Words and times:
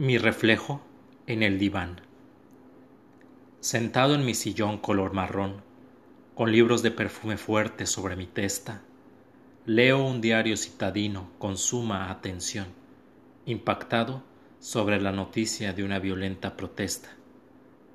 Mi 0.00 0.16
reflejo 0.16 0.80
en 1.26 1.42
el 1.42 1.58
diván. 1.58 2.00
Sentado 3.60 4.14
en 4.14 4.24
mi 4.24 4.32
sillón 4.32 4.78
color 4.78 5.12
marrón, 5.12 5.60
con 6.34 6.50
libros 6.50 6.82
de 6.82 6.90
perfume 6.90 7.36
fuerte 7.36 7.84
sobre 7.84 8.16
mi 8.16 8.26
testa, 8.26 8.80
leo 9.66 10.02
un 10.02 10.22
diario 10.22 10.56
citadino 10.56 11.30
con 11.38 11.58
suma 11.58 12.10
atención, 12.10 12.68
impactado 13.44 14.22
sobre 14.58 15.02
la 15.02 15.12
noticia 15.12 15.74
de 15.74 15.84
una 15.84 15.98
violenta 15.98 16.56
protesta. 16.56 17.10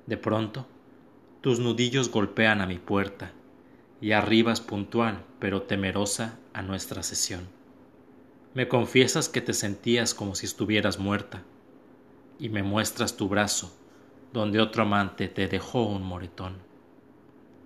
De 0.06 0.16
pronto, 0.16 0.68
tus 1.40 1.58
nudillos 1.58 2.12
golpean 2.12 2.60
a 2.60 2.68
mi 2.68 2.78
puerta 2.78 3.32
y 4.00 4.12
arribas 4.12 4.60
puntual 4.60 5.24
pero 5.40 5.62
temerosa 5.62 6.38
a 6.52 6.62
nuestra 6.62 7.02
sesión. 7.02 7.48
Me 8.54 8.68
confiesas 8.68 9.28
que 9.28 9.40
te 9.40 9.52
sentías 9.52 10.14
como 10.14 10.36
si 10.36 10.46
estuvieras 10.46 11.00
muerta 11.00 11.42
y 12.38 12.48
me 12.48 12.62
muestras 12.62 13.16
tu 13.16 13.28
brazo, 13.28 13.76
donde 14.32 14.60
otro 14.60 14.82
amante 14.82 15.28
te 15.28 15.48
dejó 15.48 15.84
un 15.84 16.02
moretón. 16.02 16.56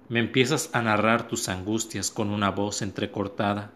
Me 0.09 0.21
empiezas 0.21 0.71
a 0.73 0.83
narrar 0.83 1.29
tus 1.29 1.49
angustias 1.49 2.11
con 2.11 2.31
una 2.31 2.51
voz 2.51 2.83
entrecortada. 2.83 3.71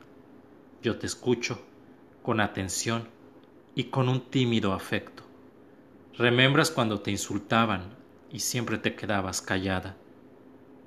Yo 0.82 0.98
te 0.98 1.06
escucho 1.06 1.60
con 2.22 2.40
atención 2.40 3.08
y 3.74 3.84
con 3.84 4.08
un 4.08 4.20
tímido 4.20 4.72
afecto. 4.72 5.22
Remembras 6.16 6.70
cuando 6.70 7.00
te 7.00 7.10
insultaban 7.10 7.96
y 8.32 8.40
siempre 8.40 8.78
te 8.78 8.94
quedabas 8.94 9.42
callada. 9.42 9.96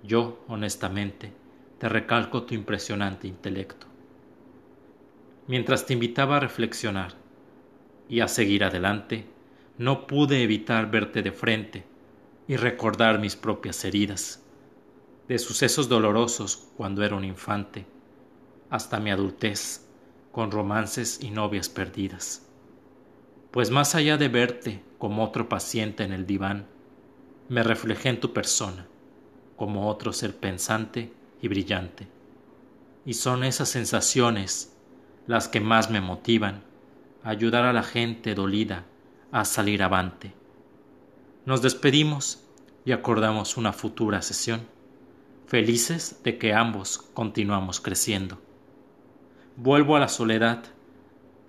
Yo, 0.03 0.43
honestamente, 0.47 1.31
te 1.79 1.89
recalco 1.89 2.43
tu 2.43 2.55
impresionante 2.55 3.27
intelecto. 3.27 3.87
Mientras 5.47 5.85
te 5.85 5.93
invitaba 5.93 6.37
a 6.37 6.41
reflexionar 6.41 7.13
y 8.09 8.19
a 8.19 8.27
seguir 8.27 8.63
adelante, 8.63 9.25
no 9.77 10.07
pude 10.07 10.41
evitar 10.41 10.89
verte 10.89 11.21
de 11.21 11.31
frente 11.31 11.85
y 12.47 12.55
recordar 12.55 13.19
mis 13.19 13.35
propias 13.35 13.85
heridas, 13.85 14.41
de 15.27 15.37
sucesos 15.37 15.87
dolorosos 15.87 16.69
cuando 16.75 17.03
era 17.03 17.15
un 17.15 17.25
infante, 17.25 17.85
hasta 18.69 18.99
mi 18.99 19.11
adultez, 19.11 19.85
con 20.31 20.51
romances 20.51 21.19
y 21.21 21.29
novias 21.29 21.69
perdidas. 21.69 22.43
Pues 23.51 23.69
más 23.69 23.93
allá 23.93 24.17
de 24.17 24.29
verte 24.29 24.83
como 24.97 25.23
otro 25.23 25.47
paciente 25.47 26.03
en 26.03 26.11
el 26.11 26.25
diván, 26.25 26.65
me 27.49 27.63
reflejé 27.63 28.09
en 28.09 28.19
tu 28.19 28.33
persona, 28.33 28.87
como 29.55 29.89
otro 29.89 30.11
ser 30.11 30.35
pensante 30.35 31.11
y 31.41 31.47
brillante. 31.47 32.07
Y 33.05 33.13
son 33.13 33.43
esas 33.43 33.69
sensaciones 33.69 34.73
las 35.27 35.47
que 35.47 35.59
más 35.59 35.89
me 35.89 36.01
motivan 36.01 36.63
a 37.23 37.29
ayudar 37.29 37.65
a 37.65 37.73
la 37.73 37.83
gente 37.83 38.33
dolida 38.33 38.85
a 39.31 39.45
salir 39.45 39.83
avante. 39.83 40.33
Nos 41.45 41.61
despedimos 41.61 42.43
y 42.85 42.91
acordamos 42.91 43.57
una 43.57 43.73
futura 43.73 44.21
sesión, 44.21 44.61
felices 45.45 46.21
de 46.23 46.37
que 46.37 46.53
ambos 46.53 46.97
continuamos 47.13 47.81
creciendo. 47.81 48.39
Vuelvo 49.55 49.95
a 49.95 49.99
la 49.99 50.07
soledad 50.07 50.63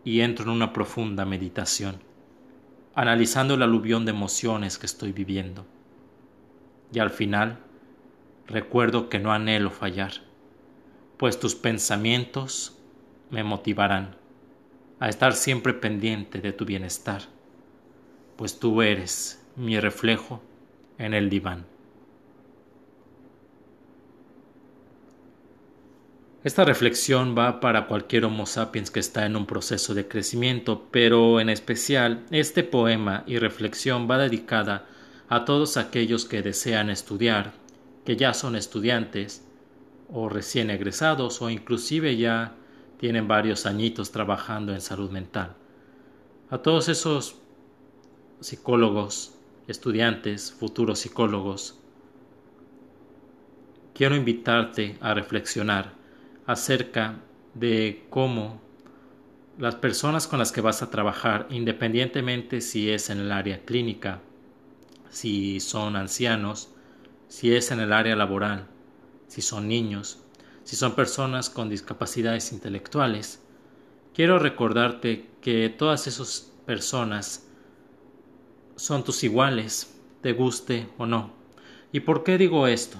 y 0.04 0.20
entro 0.20 0.44
en 0.44 0.50
una 0.50 0.72
profunda 0.72 1.24
meditación, 1.24 2.00
analizando 2.94 3.54
el 3.54 3.62
aluvión 3.62 4.04
de 4.04 4.10
emociones 4.10 4.78
que 4.78 4.86
estoy 4.86 5.12
viviendo. 5.12 5.66
Y 6.92 6.98
al 6.98 7.10
final, 7.10 7.58
recuerdo 8.46 9.08
que 9.08 9.18
no 9.18 9.32
anhelo 9.32 9.70
fallar, 9.70 10.12
pues 11.16 11.38
tus 11.38 11.54
pensamientos 11.54 12.76
me 13.30 13.44
motivarán 13.44 14.16
a 15.00 15.08
estar 15.08 15.34
siempre 15.34 15.74
pendiente 15.74 16.40
de 16.40 16.52
tu 16.52 16.64
bienestar 16.64 17.37
pues 18.38 18.60
tú 18.60 18.82
eres 18.82 19.44
mi 19.56 19.80
reflejo 19.80 20.40
en 20.96 21.12
el 21.12 21.28
diván. 21.28 21.66
Esta 26.44 26.64
reflexión 26.64 27.34
va 27.36 27.58
para 27.58 27.88
cualquier 27.88 28.24
Homo 28.24 28.46
sapiens 28.46 28.92
que 28.92 29.00
está 29.00 29.26
en 29.26 29.34
un 29.34 29.44
proceso 29.44 29.92
de 29.92 30.06
crecimiento, 30.06 30.86
pero 30.92 31.40
en 31.40 31.48
especial 31.48 32.24
este 32.30 32.62
poema 32.62 33.24
y 33.26 33.38
reflexión 33.38 34.08
va 34.08 34.18
dedicada 34.18 34.86
a 35.28 35.44
todos 35.44 35.76
aquellos 35.76 36.24
que 36.24 36.40
desean 36.40 36.90
estudiar, 36.90 37.54
que 38.04 38.16
ya 38.16 38.34
son 38.34 38.54
estudiantes 38.54 39.44
o 40.12 40.28
recién 40.28 40.70
egresados 40.70 41.42
o 41.42 41.50
inclusive 41.50 42.16
ya 42.16 42.54
tienen 42.98 43.26
varios 43.26 43.66
añitos 43.66 44.12
trabajando 44.12 44.72
en 44.72 44.80
salud 44.80 45.10
mental. 45.10 45.56
A 46.50 46.58
todos 46.58 46.88
esos 46.88 47.34
psicólogos, 48.40 49.34
estudiantes, 49.66 50.52
futuros 50.52 51.00
psicólogos, 51.00 51.78
quiero 53.94 54.14
invitarte 54.14 54.96
a 55.00 55.12
reflexionar 55.12 55.92
acerca 56.46 57.16
de 57.54 58.06
cómo 58.10 58.60
las 59.58 59.74
personas 59.74 60.28
con 60.28 60.38
las 60.38 60.52
que 60.52 60.60
vas 60.60 60.82
a 60.82 60.90
trabajar, 60.90 61.48
independientemente 61.50 62.60
si 62.60 62.90
es 62.90 63.10
en 63.10 63.18
el 63.18 63.32
área 63.32 63.64
clínica, 63.64 64.20
si 65.10 65.58
son 65.58 65.96
ancianos, 65.96 66.70
si 67.26 67.54
es 67.54 67.72
en 67.72 67.80
el 67.80 67.92
área 67.92 68.14
laboral, 68.14 68.68
si 69.26 69.42
son 69.42 69.66
niños, 69.66 70.20
si 70.62 70.76
son 70.76 70.94
personas 70.94 71.50
con 71.50 71.68
discapacidades 71.68 72.52
intelectuales, 72.52 73.42
quiero 74.14 74.38
recordarte 74.38 75.26
que 75.40 75.68
todas 75.70 76.06
esas 76.06 76.52
personas 76.66 77.47
son 78.78 79.02
tus 79.02 79.24
iguales, 79.24 79.92
te 80.22 80.32
guste 80.32 80.86
o 80.98 81.04
no. 81.04 81.32
¿Y 81.92 82.00
por 82.00 82.22
qué 82.22 82.38
digo 82.38 82.68
esto? 82.68 82.98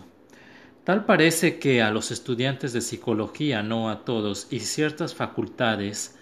Tal 0.82 1.04
parece 1.04 1.58
que 1.58 1.82
a 1.82 1.90
los 1.92 2.10
estudiantes 2.10 2.72
de 2.72 2.80
psicología, 2.80 3.62
no 3.62 3.88
a 3.88 4.04
todos, 4.04 4.48
y 4.50 4.60
ciertas 4.60 5.14
facultades, 5.14 6.18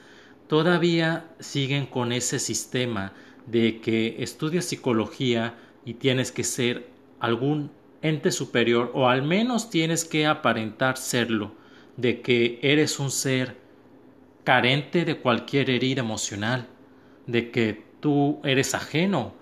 todavía 0.46 1.30
siguen 1.38 1.86
con 1.86 2.12
ese 2.12 2.38
sistema 2.38 3.14
de 3.46 3.80
que 3.80 4.16
estudias 4.18 4.66
psicología 4.66 5.54
y 5.86 5.94
tienes 5.94 6.32
que 6.32 6.44
ser 6.44 6.90
algún 7.18 7.70
ente 8.02 8.32
superior 8.32 8.90
o 8.92 9.08
al 9.08 9.22
menos 9.22 9.70
tienes 9.70 10.04
que 10.04 10.26
aparentar 10.26 10.98
serlo, 10.98 11.52
de 11.96 12.20
que 12.20 12.58
eres 12.60 12.98
un 13.00 13.10
ser 13.10 13.56
carente 14.44 15.06
de 15.06 15.18
cualquier 15.18 15.70
herida 15.70 16.00
emocional, 16.00 16.66
de 17.26 17.50
que 17.50 17.84
tú 18.00 18.38
eres 18.44 18.74
ajeno 18.74 19.35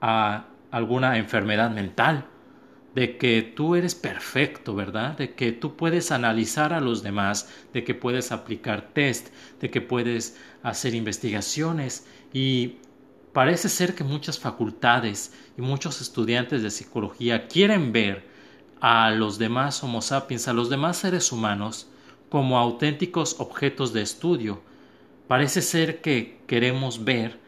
a 0.00 0.46
alguna 0.70 1.18
enfermedad 1.18 1.70
mental, 1.70 2.26
de 2.94 3.16
que 3.16 3.42
tú 3.42 3.76
eres 3.76 3.94
perfecto, 3.94 4.74
¿verdad? 4.74 5.16
De 5.16 5.34
que 5.34 5.52
tú 5.52 5.76
puedes 5.76 6.10
analizar 6.10 6.72
a 6.72 6.80
los 6.80 7.02
demás, 7.02 7.48
de 7.72 7.84
que 7.84 7.94
puedes 7.94 8.32
aplicar 8.32 8.90
test, 8.92 9.28
de 9.60 9.70
que 9.70 9.80
puedes 9.80 10.36
hacer 10.62 10.94
investigaciones 10.94 12.06
y 12.32 12.78
parece 13.32 13.68
ser 13.68 13.94
que 13.94 14.04
muchas 14.04 14.38
facultades 14.38 15.32
y 15.56 15.62
muchos 15.62 16.00
estudiantes 16.00 16.62
de 16.62 16.70
psicología 16.70 17.46
quieren 17.46 17.92
ver 17.92 18.26
a 18.80 19.10
los 19.10 19.38
demás 19.38 19.82
Homo 19.84 20.02
sapiens, 20.02 20.48
a 20.48 20.52
los 20.52 20.70
demás 20.70 20.96
seres 20.96 21.30
humanos, 21.30 21.88
como 22.28 22.58
auténticos 22.58 23.36
objetos 23.38 23.92
de 23.92 24.02
estudio. 24.02 24.60
Parece 25.28 25.62
ser 25.62 26.00
que 26.00 26.40
queremos 26.46 27.04
ver 27.04 27.38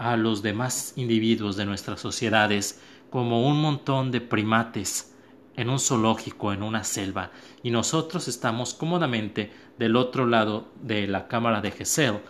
a 0.00 0.16
los 0.16 0.40
demás 0.40 0.94
individuos 0.96 1.56
de 1.56 1.66
nuestras 1.66 2.00
sociedades 2.00 2.80
como 3.10 3.46
un 3.46 3.60
montón 3.60 4.10
de 4.10 4.22
primates 4.22 5.14
en 5.56 5.68
un 5.68 5.78
zoológico, 5.78 6.54
en 6.54 6.62
una 6.62 6.84
selva, 6.84 7.32
y 7.62 7.70
nosotros 7.70 8.26
estamos 8.26 8.72
cómodamente 8.72 9.52
del 9.78 9.96
otro 9.96 10.24
lado 10.26 10.68
de 10.80 11.06
la 11.06 11.28
cámara 11.28 11.60
de 11.60 11.70
Gesell. 11.70 12.20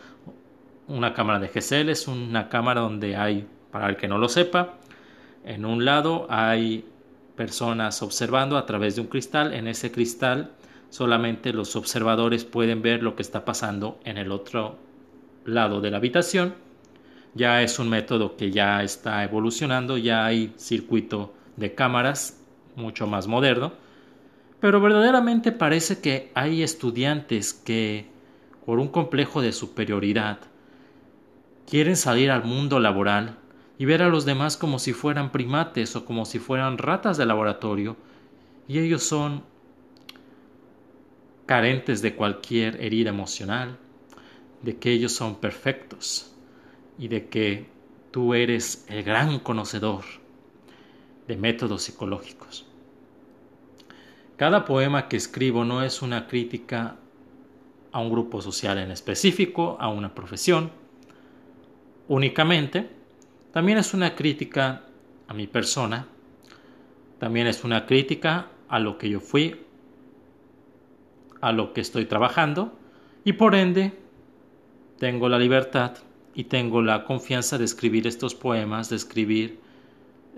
Una 0.89 1.15
cámara 1.15 1.39
de 1.39 1.47
Gesell 1.47 1.91
es 1.91 2.09
una 2.09 2.49
cámara 2.49 2.81
donde 2.81 3.15
hay, 3.15 3.47
para 3.71 3.89
el 3.89 3.97
que 3.97 4.09
no 4.09 4.19
lo 4.19 4.29
sepa, 4.29 4.81
en 5.45 5.65
un 5.65 5.85
lado 5.85 6.27
hay 6.29 6.85
personas 7.37 8.03
observando 8.03 8.59
a 8.59 8.67
través 8.67 8.97
de 8.97 9.03
un 9.03 9.07
cristal, 9.07 9.55
en 9.55 9.69
ese 9.69 9.93
cristal 9.93 10.51
solamente 10.89 11.53
los 11.53 11.77
observadores 11.77 12.45
pueden 12.45 12.83
ver 12.83 13.05
lo 13.05 13.15
que 13.15 13.23
está 13.23 13.45
pasando 13.45 14.01
en 14.05 14.19
el 14.19 14.33
otro 14.33 14.77
lado 15.45 15.81
de 15.81 15.93
la 15.93 15.99
habitación 15.99 16.69
ya 17.35 17.63
es 17.63 17.79
un 17.79 17.89
método 17.89 18.37
que 18.37 18.51
ya 18.51 18.83
está 18.83 19.23
evolucionando, 19.23 19.97
ya 19.97 20.25
hay 20.25 20.53
circuito 20.57 21.33
de 21.57 21.75
cámaras 21.75 22.41
mucho 22.77 23.07
más 23.07 23.27
moderno, 23.27 23.73
pero 24.61 24.81
verdaderamente 24.81 25.53
parece 25.53 26.01
que 26.01 26.31
hay 26.35 26.63
estudiantes 26.63 27.55
que, 27.55 28.07
por 28.67 28.79
un 28.79 28.89
complejo 28.89 29.41
de 29.41 29.53
superioridad, 29.53 30.39
quieren 31.67 31.97
salir 31.97 32.31
al 32.31 32.45
mundo 32.45 32.81
laboral 32.81 33.39
y 33.79 33.85
ver 33.85 34.03
a 34.03 34.09
los 34.09 34.25
demás 34.25 34.57
como 34.57 34.79
si 34.79 34.93
fueran 34.93 35.33
primates 35.33 35.97
o 35.97 36.05
como 36.05 36.25
si 36.25 36.39
fueran 36.39 36.79
ratas 36.79 37.17
de 37.17 37.27
laboratorio, 37.27 37.97
y 38.69 38.79
ellos 38.79 39.03
son 39.03 39.43
carentes 41.47 42.03
de 42.03 42.15
cualquier 42.15 42.83
herida 42.85 43.11
emocional, 43.11 43.79
de 44.63 44.77
que 44.77 44.93
ellos 44.93 45.13
son 45.13 45.37
perfectos 45.37 46.31
y 47.01 47.09
de 47.09 47.29
que 47.29 47.67
tú 48.11 48.35
eres 48.35 48.85
el 48.89 49.03
gran 49.03 49.39
conocedor 49.39 50.05
de 51.27 51.35
métodos 51.35 51.85
psicológicos. 51.85 52.67
Cada 54.37 54.67
poema 54.67 55.09
que 55.09 55.17
escribo 55.17 55.65
no 55.65 55.83
es 55.83 56.03
una 56.03 56.27
crítica 56.27 56.97
a 57.91 58.01
un 58.01 58.11
grupo 58.11 58.43
social 58.43 58.77
en 58.77 58.91
específico, 58.91 59.79
a 59.81 59.89
una 59.89 60.15
profesión 60.15 60.73
únicamente, 62.07 62.91
también 63.51 63.79
es 63.79 63.95
una 63.95 64.15
crítica 64.15 64.83
a 65.27 65.33
mi 65.33 65.47
persona, 65.47 66.07
también 67.19 67.47
es 67.47 67.65
una 67.65 67.87
crítica 67.87 68.49
a 68.69 68.79
lo 68.79 68.99
que 68.99 69.09
yo 69.09 69.21
fui, 69.21 69.65
a 71.41 71.51
lo 71.53 71.73
que 71.73 71.81
estoy 71.81 72.05
trabajando 72.05 72.79
y 73.25 73.33
por 73.33 73.55
ende 73.55 73.95
tengo 74.99 75.31
la 75.31 75.39
libertad 75.39 75.97
y 76.35 76.45
tengo 76.45 76.83
la 76.83 77.05
confianza 77.05 77.59
de 77.59 77.65
escribir 77.65 78.07
estos 78.07 78.35
poemas, 78.35 78.89
de 78.89 78.97
escribir 78.97 79.59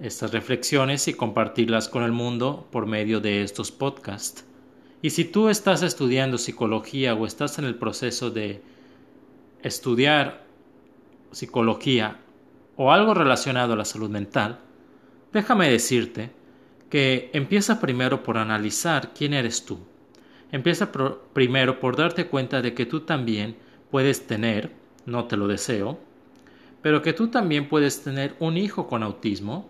estas 0.00 0.32
reflexiones 0.32 1.06
y 1.08 1.14
compartirlas 1.14 1.88
con 1.88 2.02
el 2.02 2.12
mundo 2.12 2.66
por 2.70 2.86
medio 2.86 3.20
de 3.20 3.42
estos 3.42 3.70
podcasts. 3.70 4.44
Y 5.02 5.10
si 5.10 5.24
tú 5.24 5.48
estás 5.48 5.82
estudiando 5.82 6.38
psicología 6.38 7.14
o 7.14 7.26
estás 7.26 7.58
en 7.58 7.64
el 7.64 7.74
proceso 7.74 8.30
de 8.30 8.62
estudiar 9.62 10.44
psicología 11.32 12.20
o 12.76 12.92
algo 12.92 13.14
relacionado 13.14 13.72
a 13.72 13.76
la 13.76 13.84
salud 13.84 14.10
mental, 14.10 14.60
déjame 15.32 15.70
decirte 15.70 16.30
que 16.88 17.30
empieza 17.32 17.80
primero 17.80 18.22
por 18.22 18.38
analizar 18.38 19.12
quién 19.14 19.34
eres 19.34 19.64
tú. 19.64 19.78
Empieza 20.52 20.92
primero 21.32 21.80
por 21.80 21.96
darte 21.96 22.26
cuenta 22.26 22.60
de 22.60 22.74
que 22.74 22.86
tú 22.86 23.00
también 23.00 23.56
puedes 23.90 24.26
tener, 24.26 24.70
no 25.06 25.26
te 25.26 25.36
lo 25.36 25.48
deseo, 25.48 25.98
pero 26.82 27.02
que 27.02 27.12
tú 27.12 27.28
también 27.28 27.68
puedes 27.68 28.02
tener 28.02 28.34
un 28.38 28.56
hijo 28.56 28.86
con 28.86 29.02
autismo, 29.02 29.68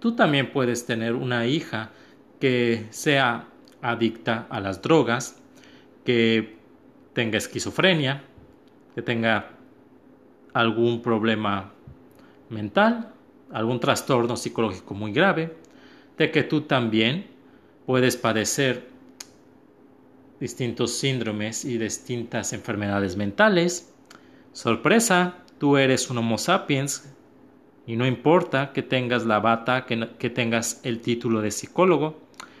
tú 0.00 0.14
también 0.16 0.52
puedes 0.52 0.86
tener 0.86 1.14
una 1.14 1.46
hija 1.46 1.90
que 2.40 2.86
sea 2.90 3.48
adicta 3.82 4.46
a 4.50 4.60
las 4.60 4.82
drogas, 4.82 5.40
que 6.04 6.56
tenga 7.12 7.38
esquizofrenia, 7.38 8.24
que 8.94 9.02
tenga 9.02 9.50
algún 10.52 11.02
problema 11.02 11.72
mental, 12.48 13.12
algún 13.52 13.80
trastorno 13.80 14.36
psicológico 14.36 14.94
muy 14.94 15.12
grave, 15.12 15.54
de 16.18 16.30
que 16.30 16.42
tú 16.42 16.62
también 16.62 17.26
puedes 17.86 18.16
padecer 18.16 18.88
distintos 20.40 20.92
síndromes 20.92 21.64
y 21.64 21.78
distintas 21.78 22.52
enfermedades 22.52 23.16
mentales. 23.16 23.89
Sorpresa, 24.52 25.36
tú 25.58 25.76
eres 25.76 26.10
un 26.10 26.18
Homo 26.18 26.36
sapiens 26.36 27.14
y 27.86 27.94
no 27.94 28.04
importa 28.04 28.72
que 28.72 28.82
tengas 28.82 29.24
la 29.24 29.38
bata, 29.38 29.86
que, 29.86 30.08
que 30.18 30.28
tengas 30.28 30.80
el 30.82 31.00
título 31.00 31.40
de 31.40 31.52
psicólogo, 31.52 32.18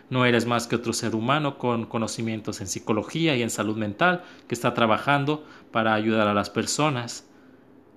no 0.08 0.24
eres 0.24 0.46
más 0.46 0.68
que 0.68 0.76
otro 0.76 0.92
ser 0.92 1.16
humano 1.16 1.58
con 1.58 1.86
conocimientos 1.86 2.60
en 2.60 2.68
psicología 2.68 3.34
y 3.34 3.42
en 3.42 3.50
salud 3.50 3.76
mental 3.76 4.22
que 4.46 4.54
está 4.54 4.72
trabajando 4.72 5.44
para 5.72 5.94
ayudar 5.94 6.28
a 6.28 6.34
las 6.34 6.48
personas 6.48 7.28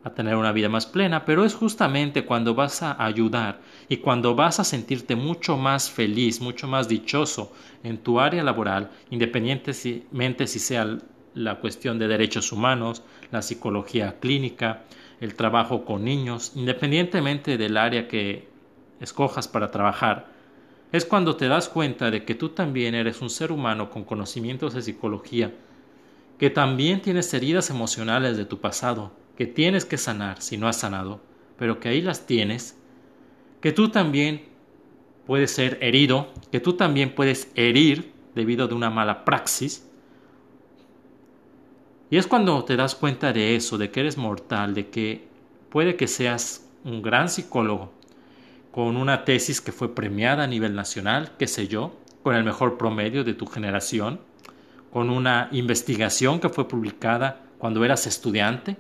a 0.04 0.10
tener 0.10 0.36
una 0.36 0.52
vida 0.52 0.70
más 0.70 0.86
plena, 0.86 1.24
pero 1.24 1.46
es 1.46 1.54
justamente 1.54 2.26
cuando 2.26 2.56
vas 2.56 2.84
a 2.84 3.04
ayudar 3.04 3.62
y 3.88 3.98
cuando 3.98 4.36
vas 4.36 4.60
a 4.60 4.64
sentirte 4.64 5.16
mucho 5.16 5.56
más 5.56 5.90
feliz, 5.90 6.42
mucho 6.42 6.68
más 6.68 6.88
dichoso 6.88 7.54
en 7.84 7.98
tu 8.00 8.20
área 8.20 8.44
laboral, 8.44 8.92
independientemente 9.12 10.48
si 10.48 10.60
sea 10.60 10.98
la 11.34 11.60
cuestión 11.60 12.00
de 12.00 12.08
derechos 12.08 12.52
humanos, 12.52 13.04
la 13.32 13.42
psicología 13.42 14.20
clínica, 14.20 14.84
el 15.20 15.36
trabajo 15.36 15.86
con 15.86 16.04
niños, 16.04 16.52
independientemente 16.56 17.58
del 17.58 17.78
área 17.78 18.08
que 18.08 18.48
escojas 19.00 19.48
para 19.48 19.72
trabajar, 19.72 20.28
es 20.92 21.06
cuando 21.06 21.36
te 21.36 21.48
das 21.48 21.70
cuenta 21.70 22.12
de 22.12 22.24
que 22.24 22.36
tú 22.36 22.50
también 22.50 22.94
eres 22.94 23.22
un 23.22 23.30
ser 23.30 23.52
humano 23.52 23.90
con 23.90 24.04
conocimientos 24.04 24.74
de 24.74 24.82
psicología, 24.82 25.52
que 26.38 26.50
también 26.50 27.02
tienes 27.02 27.34
heridas 27.34 27.70
emocionales 27.70 28.38
de 28.38 28.46
tu 28.46 28.60
pasado, 28.60 29.12
que 29.38 29.48
tienes 29.48 29.86
que 29.86 29.98
sanar 29.98 30.42
si 30.42 30.58
no 30.58 30.68
has 30.68 30.78
sanado, 30.78 31.20
pero 31.58 31.80
que 31.80 31.90
ahí 31.90 32.02
las 32.02 32.26
tienes, 32.28 32.78
que 33.62 33.72
tú 33.72 33.90
también 33.90 34.44
puedes 35.26 35.52
ser 35.52 35.78
herido, 35.82 36.28
que 36.52 36.60
tú 36.60 36.74
también 36.74 37.16
puedes 37.16 37.52
herir 37.56 38.12
debido 38.36 38.68
de 38.68 38.76
una 38.76 38.90
mala 38.90 39.26
praxis. 39.26 39.90
Y 42.14 42.18
es 42.18 42.28
cuando 42.28 42.64
te 42.64 42.76
das 42.76 42.94
cuenta 42.94 43.34
de 43.34 43.56
eso, 43.56 43.80
de 43.80 43.90
que 43.90 44.02
eres 44.02 44.20
mortal, 44.20 44.76
de 44.76 44.90
que 44.90 45.28
puede 45.70 45.96
que 45.96 46.08
seas 46.08 46.70
un 46.84 47.02
gran 47.02 47.28
psicólogo, 47.28 47.92
con 48.72 48.98
una 48.98 49.26
tesis 49.26 49.62
que 49.62 49.72
fue 49.72 49.96
premiada 49.96 50.44
a 50.44 50.48
nivel 50.48 50.76
nacional, 50.76 51.32
qué 51.40 51.48
sé 51.48 51.68
yo, 51.68 51.96
con 52.22 52.36
el 52.36 52.44
mejor 52.44 52.78
promedio 52.78 53.24
de 53.24 53.34
tu 53.34 53.48
generación, 53.48 54.20
con 54.92 55.10
una 55.10 55.50
investigación 55.54 56.40
que 56.40 56.50
fue 56.50 56.68
publicada 56.68 57.48
cuando 57.58 57.84
eras 57.84 58.06
estudiante, 58.06 58.78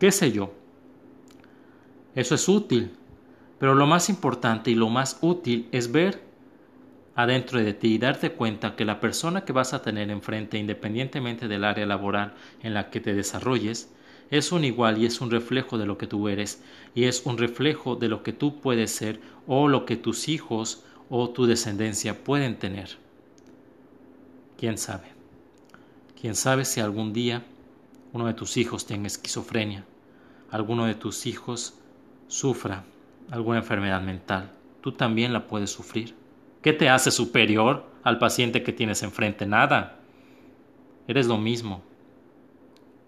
qué 0.00 0.10
sé 0.10 0.32
yo. 0.32 0.52
Eso 2.16 2.34
es 2.34 2.48
útil, 2.48 2.90
pero 3.60 3.76
lo 3.76 3.86
más 3.86 4.08
importante 4.08 4.72
y 4.72 4.74
lo 4.74 4.88
más 4.88 5.18
útil 5.20 5.68
es 5.70 5.92
ver 5.92 6.20
adentro 7.14 7.60
de 7.60 7.74
ti 7.74 7.94
y 7.94 7.98
darte 7.98 8.32
cuenta 8.32 8.76
que 8.76 8.84
la 8.84 9.00
persona 9.00 9.44
que 9.44 9.52
vas 9.52 9.74
a 9.74 9.82
tener 9.82 10.10
enfrente, 10.10 10.58
independientemente 10.58 11.48
del 11.48 11.64
área 11.64 11.86
laboral 11.86 12.34
en 12.62 12.74
la 12.74 12.90
que 12.90 13.00
te 13.00 13.14
desarrolles, 13.14 13.92
es 14.30 14.52
un 14.52 14.64
igual 14.64 14.98
y 14.98 15.06
es 15.06 15.20
un 15.20 15.30
reflejo 15.30 15.76
de 15.76 15.86
lo 15.86 15.98
que 15.98 16.06
tú 16.06 16.28
eres 16.28 16.62
y 16.94 17.04
es 17.04 17.26
un 17.26 17.36
reflejo 17.36 17.96
de 17.96 18.08
lo 18.08 18.22
que 18.22 18.32
tú 18.32 18.60
puedes 18.60 18.92
ser 18.92 19.20
o 19.46 19.68
lo 19.68 19.84
que 19.84 19.96
tus 19.96 20.28
hijos 20.28 20.84
o 21.08 21.30
tu 21.30 21.46
descendencia 21.46 22.22
pueden 22.22 22.56
tener. 22.56 22.90
¿Quién 24.56 24.78
sabe? 24.78 25.08
¿Quién 26.20 26.36
sabe 26.36 26.64
si 26.64 26.80
algún 26.80 27.12
día 27.12 27.44
uno 28.12 28.26
de 28.26 28.34
tus 28.34 28.56
hijos 28.56 28.86
tenga 28.86 29.08
esquizofrenia, 29.08 29.84
alguno 30.50 30.86
de 30.86 30.94
tus 30.94 31.26
hijos 31.26 31.74
sufra 32.28 32.84
alguna 33.30 33.58
enfermedad 33.58 34.02
mental? 34.02 34.52
Tú 34.80 34.92
también 34.92 35.32
la 35.32 35.48
puedes 35.48 35.70
sufrir. 35.70 36.19
¿Qué 36.62 36.72
te 36.72 36.88
hace 36.88 37.10
superior 37.10 37.86
al 38.02 38.18
paciente 38.18 38.62
que 38.62 38.72
tienes 38.72 39.02
enfrente? 39.02 39.46
Nada. 39.46 39.96
Eres 41.08 41.26
lo 41.26 41.38
mismo. 41.38 41.82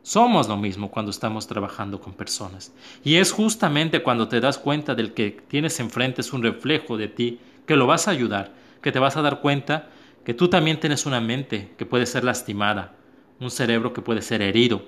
Somos 0.03 0.49
lo 0.49 0.57
mismo 0.57 0.91
cuando 0.91 1.11
estamos 1.11 1.47
trabajando 1.47 2.01
con 2.01 2.15
personas. 2.15 2.73
Y 3.05 3.17
es 3.17 3.31
justamente 3.31 4.03
cuando 4.03 4.27
te 4.27 4.41
das 4.41 4.59
cuenta 4.59 4.95
del 4.95 5.13
que 5.13 5.43
tienes 5.49 5.79
enfrente 5.81 6.23
es 6.23 6.33
un 6.33 6.43
reflejo 6.43 6.97
de 6.97 7.09
ti, 7.09 7.41
que 7.67 7.77
lo 7.77 7.87
vas 7.87 8.09
a 8.09 8.11
ayudar, 8.11 8.53
que 8.81 8.91
te 8.91 8.99
vas 8.99 9.17
a 9.17 9.23
dar 9.23 9.41
cuenta 9.41 9.91
que 10.25 10.35
tú 10.35 10.49
también 10.49 10.81
tienes 10.81 11.07
una 11.07 11.21
mente 11.21 11.73
que 11.77 11.87
puede 11.87 12.07
ser 12.07 12.25
lastimada, 12.25 12.95
un 13.39 13.51
cerebro 13.51 13.93
que 13.93 14.03
puede 14.03 14.23
ser 14.23 14.43
herido, 14.43 14.85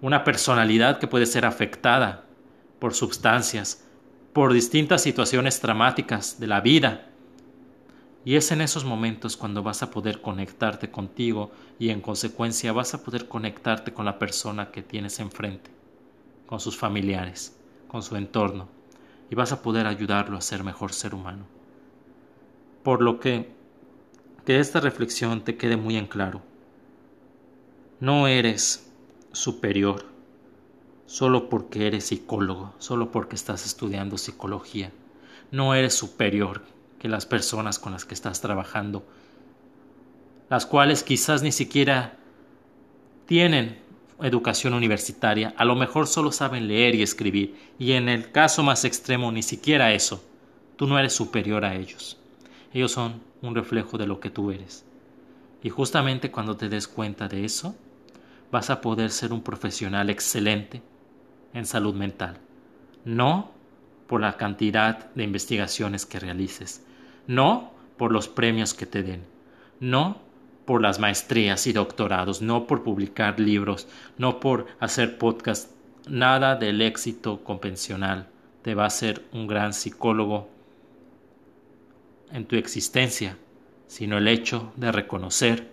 una 0.00 0.22
personalidad 0.22 0.98
que 0.98 1.06
puede 1.06 1.26
ser 1.26 1.44
afectada 1.44 2.24
por 2.78 2.94
sustancias, 2.94 3.84
por 4.32 4.52
distintas 4.52 5.02
situaciones 5.02 5.60
dramáticas 5.60 6.38
de 6.38 6.46
la 6.46 6.60
vida, 6.60 7.08
y 8.24 8.36
es 8.36 8.52
en 8.52 8.60
esos 8.60 8.84
momentos 8.84 9.36
cuando 9.36 9.62
vas 9.62 9.82
a 9.82 9.90
poder 9.90 10.20
conectarte 10.20 10.90
contigo 10.90 11.50
y 11.78 11.90
en 11.90 12.00
consecuencia 12.00 12.72
vas 12.72 12.94
a 12.94 13.02
poder 13.02 13.28
conectarte 13.28 13.92
con 13.92 14.04
la 14.04 14.18
persona 14.18 14.70
que 14.70 14.82
tienes 14.82 15.20
enfrente, 15.20 15.70
con 16.46 16.60
sus 16.60 16.76
familiares, 16.76 17.56
con 17.88 18.02
su 18.02 18.16
entorno, 18.16 18.68
y 19.30 19.34
vas 19.34 19.52
a 19.52 19.62
poder 19.62 19.86
ayudarlo 19.86 20.36
a 20.36 20.42
ser 20.42 20.64
mejor 20.64 20.92
ser 20.92 21.14
humano. 21.14 21.44
Por 22.82 23.02
lo 23.02 23.20
que 23.20 23.60
que 24.44 24.58
esta 24.58 24.80
reflexión 24.80 25.44
te 25.44 25.56
quede 25.56 25.76
muy 25.76 25.96
en 25.96 26.06
claro. 26.06 26.42
No 28.00 28.26
eres 28.26 28.90
superior 29.32 30.06
solo 31.06 31.48
porque 31.48 31.86
eres 31.86 32.06
psicólogo, 32.06 32.74
solo 32.78 33.10
porque 33.10 33.36
estás 33.36 33.66
estudiando 33.66 34.16
psicología. 34.16 34.92
No 35.50 35.74
eres 35.74 35.94
superior 35.94 36.62
que 37.00 37.08
las 37.08 37.26
personas 37.26 37.78
con 37.78 37.92
las 37.92 38.04
que 38.04 38.14
estás 38.14 38.40
trabajando, 38.40 39.04
las 40.50 40.66
cuales 40.66 41.02
quizás 41.02 41.42
ni 41.42 41.50
siquiera 41.50 42.18
tienen 43.26 43.78
educación 44.20 44.74
universitaria, 44.74 45.54
a 45.56 45.64
lo 45.64 45.76
mejor 45.76 46.06
solo 46.06 46.30
saben 46.30 46.68
leer 46.68 46.94
y 46.94 47.02
escribir, 47.02 47.56
y 47.78 47.92
en 47.92 48.10
el 48.10 48.30
caso 48.30 48.62
más 48.62 48.84
extremo 48.84 49.32
ni 49.32 49.42
siquiera 49.42 49.94
eso, 49.94 50.22
tú 50.76 50.86
no 50.86 50.98
eres 50.98 51.14
superior 51.14 51.64
a 51.64 51.74
ellos. 51.74 52.18
Ellos 52.72 52.92
son 52.92 53.22
un 53.40 53.54
reflejo 53.54 53.96
de 53.96 54.06
lo 54.06 54.20
que 54.20 54.28
tú 54.28 54.50
eres. 54.50 54.84
Y 55.62 55.70
justamente 55.70 56.30
cuando 56.30 56.56
te 56.56 56.68
des 56.68 56.86
cuenta 56.86 57.28
de 57.28 57.46
eso, 57.46 57.74
vas 58.50 58.68
a 58.68 58.82
poder 58.82 59.10
ser 59.10 59.32
un 59.32 59.42
profesional 59.42 60.10
excelente 60.10 60.82
en 61.54 61.64
salud 61.64 61.94
mental. 61.94 62.38
No 63.06 63.52
por 64.06 64.20
la 64.20 64.36
cantidad 64.36 65.10
de 65.14 65.24
investigaciones 65.24 66.04
que 66.04 66.20
realices, 66.20 66.84
no 67.26 67.72
por 67.96 68.12
los 68.12 68.28
premios 68.28 68.74
que 68.74 68.86
te 68.86 69.02
den, 69.02 69.24
no 69.78 70.18
por 70.64 70.82
las 70.82 70.98
maestrías 70.98 71.66
y 71.66 71.72
doctorados, 71.72 72.42
no 72.42 72.66
por 72.66 72.82
publicar 72.82 73.40
libros, 73.40 73.88
no 74.18 74.40
por 74.40 74.66
hacer 74.78 75.18
podcast, 75.18 75.70
nada 76.08 76.56
del 76.56 76.80
éxito 76.82 77.42
convencional, 77.44 78.28
te 78.62 78.74
va 78.74 78.86
a 78.86 78.90
ser 78.90 79.24
un 79.32 79.46
gran 79.46 79.72
psicólogo 79.72 80.48
en 82.32 82.46
tu 82.46 82.56
existencia, 82.56 83.36
sino 83.86 84.18
el 84.18 84.28
hecho 84.28 84.72
de 84.76 84.92
reconocer 84.92 85.70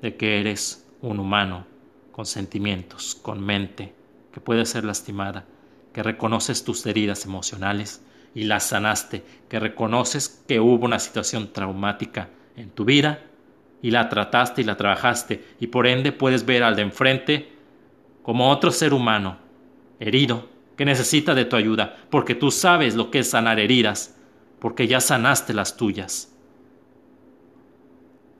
de 0.00 0.16
que 0.16 0.40
eres 0.40 0.86
un 1.00 1.20
humano 1.20 1.66
con 2.12 2.26
sentimientos, 2.26 3.14
con 3.14 3.44
mente, 3.44 3.94
que 4.32 4.40
puede 4.40 4.64
ser 4.66 4.84
lastimada, 4.84 5.44
que 5.92 6.02
reconoces 6.02 6.64
tus 6.64 6.86
heridas 6.86 7.24
emocionales 7.24 8.02
y 8.34 8.44
las 8.44 8.64
sanaste, 8.64 9.22
que 9.48 9.60
reconoces 9.60 10.42
que 10.46 10.60
hubo 10.60 10.84
una 10.84 10.98
situación 10.98 11.52
traumática 11.52 12.30
en 12.56 12.70
tu 12.70 12.84
vida 12.84 13.24
y 13.82 13.90
la 13.90 14.08
trataste 14.08 14.62
y 14.62 14.64
la 14.64 14.76
trabajaste 14.76 15.44
y 15.60 15.66
por 15.66 15.86
ende 15.86 16.12
puedes 16.12 16.46
ver 16.46 16.62
al 16.62 16.76
de 16.76 16.82
enfrente 16.82 17.52
como 18.22 18.50
otro 18.50 18.70
ser 18.70 18.94
humano, 18.94 19.38
herido, 19.98 20.48
que 20.76 20.84
necesita 20.84 21.34
de 21.34 21.44
tu 21.44 21.56
ayuda, 21.56 21.96
porque 22.10 22.34
tú 22.34 22.50
sabes 22.50 22.94
lo 22.94 23.10
que 23.10 23.20
es 23.20 23.30
sanar 23.30 23.58
heridas, 23.58 24.16
porque 24.58 24.86
ya 24.86 25.00
sanaste 25.00 25.52
las 25.52 25.76
tuyas. 25.76 26.32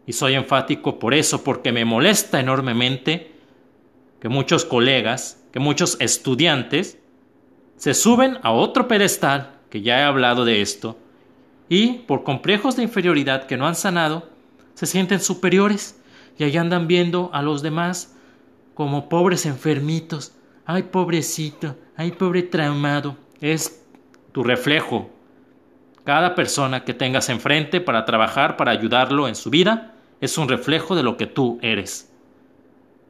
Y 0.06 0.12
soy 0.12 0.34
enfático 0.34 0.98
por 0.98 1.14
eso, 1.14 1.44
porque 1.44 1.72
me 1.72 1.84
molesta 1.84 2.40
enormemente 2.40 3.32
que 4.20 4.28
muchos 4.28 4.64
colegas, 4.64 5.44
que 5.52 5.58
muchos 5.58 5.96
estudiantes 6.00 6.98
se 7.76 7.94
suben 7.94 8.38
a 8.42 8.52
otro 8.52 8.86
pedestal, 8.86 9.58
que 9.72 9.80
ya 9.80 10.00
he 10.00 10.02
hablado 10.02 10.44
de 10.44 10.60
esto, 10.60 10.98
y 11.66 12.00
por 12.00 12.24
complejos 12.24 12.76
de 12.76 12.82
inferioridad 12.82 13.46
que 13.46 13.56
no 13.56 13.66
han 13.66 13.74
sanado, 13.74 14.28
se 14.74 14.84
sienten 14.84 15.18
superiores 15.18 15.98
y 16.36 16.44
ahí 16.44 16.58
andan 16.58 16.86
viendo 16.86 17.30
a 17.32 17.40
los 17.40 17.62
demás 17.62 18.14
como 18.74 19.08
pobres 19.08 19.46
enfermitos. 19.46 20.34
Ay, 20.66 20.82
pobrecito, 20.82 21.74
ay, 21.96 22.10
pobre 22.10 22.42
traumado. 22.42 23.16
Es 23.40 23.82
tu 24.32 24.44
reflejo. 24.44 25.08
Cada 26.04 26.34
persona 26.34 26.84
que 26.84 26.92
tengas 26.92 27.30
enfrente 27.30 27.80
para 27.80 28.04
trabajar, 28.04 28.58
para 28.58 28.72
ayudarlo 28.72 29.26
en 29.26 29.34
su 29.34 29.48
vida, 29.48 29.94
es 30.20 30.36
un 30.36 30.50
reflejo 30.50 30.94
de 30.94 31.02
lo 31.02 31.16
que 31.16 31.26
tú 31.26 31.58
eres. 31.62 32.12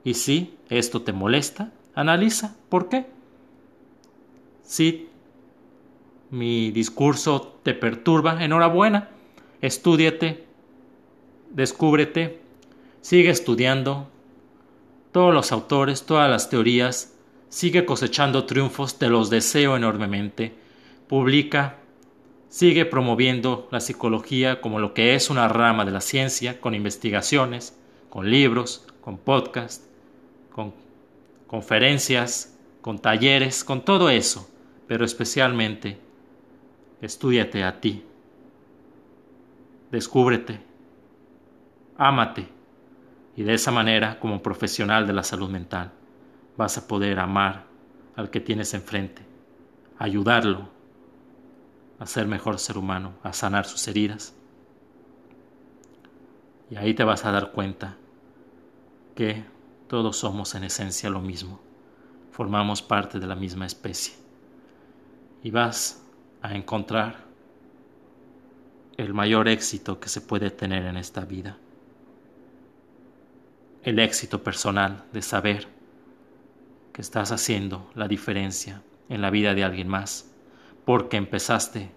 Y 0.04 0.14
si 0.14 0.56
esto 0.68 1.02
te 1.02 1.12
molesta, 1.12 1.72
analiza 1.96 2.54
por 2.68 2.88
qué. 2.88 3.06
Si 4.62 5.08
mi 6.32 6.70
discurso 6.70 7.58
te 7.62 7.74
perturba, 7.74 8.42
enhorabuena, 8.42 9.10
estúdiate, 9.60 10.46
descúbrete, 11.50 12.40
sigue 13.02 13.28
estudiando. 13.28 14.08
Todos 15.12 15.34
los 15.34 15.52
autores, 15.52 16.06
todas 16.06 16.30
las 16.30 16.48
teorías, 16.48 17.14
sigue 17.50 17.84
cosechando 17.84 18.46
triunfos, 18.46 18.98
te 18.98 19.10
los 19.10 19.28
deseo 19.28 19.76
enormemente, 19.76 20.54
publica, 21.06 21.76
sigue 22.48 22.86
promoviendo 22.86 23.68
la 23.70 23.80
psicología 23.80 24.62
como 24.62 24.78
lo 24.78 24.94
que 24.94 25.14
es 25.14 25.28
una 25.28 25.48
rama 25.48 25.84
de 25.84 25.90
la 25.90 26.00
ciencia, 26.00 26.62
con 26.62 26.74
investigaciones, 26.74 27.76
con 28.08 28.30
libros, 28.30 28.86
con 29.02 29.18
podcasts, 29.18 29.86
con 30.50 30.72
conferencias, 31.46 32.58
con 32.80 32.98
talleres, 32.98 33.64
con 33.64 33.84
todo 33.84 34.08
eso, 34.08 34.48
pero 34.86 35.04
especialmente, 35.04 35.98
estudiate 37.02 37.64
a 37.64 37.80
ti, 37.80 38.04
descúbrete, 39.90 40.60
ámate 41.98 42.48
y 43.36 43.42
de 43.42 43.54
esa 43.54 43.70
manera, 43.70 44.20
como 44.20 44.42
profesional 44.42 45.06
de 45.06 45.12
la 45.12 45.22
salud 45.22 45.50
mental, 45.50 45.92
vas 46.56 46.78
a 46.78 46.86
poder 46.86 47.18
amar 47.18 47.66
al 48.14 48.30
que 48.30 48.40
tienes 48.40 48.74
enfrente, 48.74 49.22
ayudarlo 49.98 50.68
a 51.98 52.06
ser 52.06 52.26
mejor 52.26 52.58
ser 52.58 52.78
humano, 52.78 53.14
a 53.22 53.32
sanar 53.32 53.64
sus 53.64 53.86
heridas. 53.88 54.34
Y 56.70 56.76
ahí 56.76 56.94
te 56.94 57.04
vas 57.04 57.24
a 57.24 57.32
dar 57.32 57.52
cuenta 57.52 57.96
que 59.14 59.44
todos 59.88 60.16
somos 60.16 60.54
en 60.54 60.64
esencia 60.64 61.10
lo 61.10 61.20
mismo, 61.20 61.60
formamos 62.30 62.82
parte 62.82 63.18
de 63.18 63.26
la 63.26 63.34
misma 63.34 63.66
especie. 63.66 64.14
Y 65.42 65.50
vas 65.50 66.01
a 66.42 66.54
encontrar 66.54 67.24
el 68.96 69.14
mayor 69.14 69.48
éxito 69.48 70.00
que 70.00 70.08
se 70.08 70.20
puede 70.20 70.50
tener 70.50 70.84
en 70.84 70.96
esta 70.96 71.24
vida 71.24 71.56
el 73.82 73.98
éxito 73.98 74.42
personal 74.42 75.04
de 75.12 75.22
saber 75.22 75.66
que 76.92 77.02
estás 77.02 77.32
haciendo 77.32 77.90
la 77.94 78.06
diferencia 78.06 78.82
en 79.08 79.20
la 79.20 79.30
vida 79.30 79.54
de 79.54 79.64
alguien 79.64 79.88
más, 79.88 80.30
porque 80.84 81.16
empezaste 81.16 81.90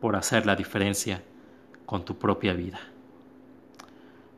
por 0.00 0.16
hacer 0.16 0.44
la 0.44 0.56
diferencia 0.56 1.22
con 1.86 2.04
tu 2.04 2.18
propia 2.18 2.52
vida. 2.52 2.80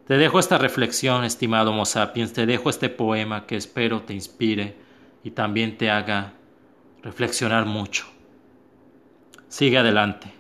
Te 0.07 0.17
dejo 0.17 0.39
esta 0.39 0.59
reflexión, 0.59 1.25
estimado 1.25 1.71
Homo 1.71 1.87
sapiens, 1.87 2.33
te 2.33 2.47
dejo 2.47 2.71
este 2.71 2.89
poema 2.89 3.47
que 3.47 3.57
espero 3.57 4.03
te 4.03 4.13
inspire 4.13 4.77
y 5.25 5.31
también 5.31 5.79
te 5.79 5.91
haga 5.91 6.35
reflexionar 7.03 7.65
mucho. 7.65 8.14
Sigue 9.55 9.79
adelante 9.79 10.33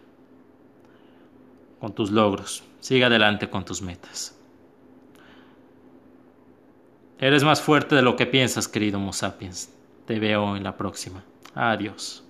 con 1.78 1.94
tus 1.94 2.10
logros, 2.10 2.64
sigue 2.80 3.04
adelante 3.04 3.48
con 3.48 3.64
tus 3.64 3.80
metas. 3.80 4.36
Eres 7.20 7.44
más 7.44 7.62
fuerte 7.62 7.94
de 7.94 8.02
lo 8.02 8.16
que 8.16 8.26
piensas, 8.26 8.66
querido 8.66 8.98
Homo 8.98 9.12
sapiens. 9.12 9.72
Te 10.04 10.18
veo 10.18 10.56
en 10.56 10.64
la 10.64 10.76
próxima. 10.76 11.22
Adiós. 11.54 12.23